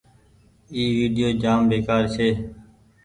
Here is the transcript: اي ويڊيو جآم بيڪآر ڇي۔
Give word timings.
اي 0.73 0.83
ويڊيو 0.99 1.29
جآم 1.41 1.59
بيڪآر 1.71 2.03
ڇي۔ 2.13 2.27